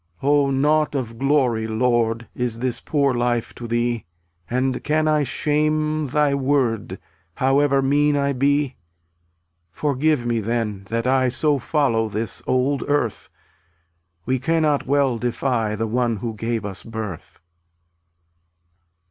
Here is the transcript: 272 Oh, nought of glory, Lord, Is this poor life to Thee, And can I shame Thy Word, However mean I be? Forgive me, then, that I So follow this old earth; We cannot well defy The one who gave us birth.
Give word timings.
272 0.21 0.29
Oh, 0.33 0.49
nought 0.49 0.95
of 0.95 1.19
glory, 1.19 1.67
Lord, 1.67 2.27
Is 2.33 2.57
this 2.57 2.79
poor 2.79 3.13
life 3.13 3.53
to 3.53 3.67
Thee, 3.67 4.03
And 4.49 4.83
can 4.83 5.07
I 5.07 5.21
shame 5.21 6.07
Thy 6.07 6.33
Word, 6.33 6.97
However 7.35 7.83
mean 7.83 8.17
I 8.17 8.33
be? 8.33 8.77
Forgive 9.69 10.25
me, 10.25 10.39
then, 10.39 10.85
that 10.89 11.05
I 11.05 11.27
So 11.27 11.59
follow 11.59 12.09
this 12.09 12.41
old 12.47 12.83
earth; 12.87 13.29
We 14.25 14.39
cannot 14.39 14.87
well 14.87 15.19
defy 15.19 15.75
The 15.75 15.85
one 15.85 16.15
who 16.17 16.33
gave 16.33 16.65
us 16.65 16.81
birth. 16.81 17.39